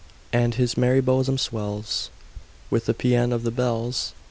[0.33, 2.09] And his merry bosom swells
[2.71, 4.13] With the pæan of the bells!